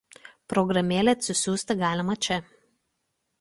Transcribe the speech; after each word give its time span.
Programėlę 0.53 1.13
atsisiųsti 1.17 1.77
galima 1.83 2.17
čia. 2.29 2.39